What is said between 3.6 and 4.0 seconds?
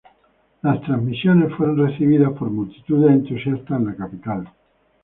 en la